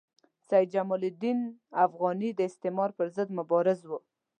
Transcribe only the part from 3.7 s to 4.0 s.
وو.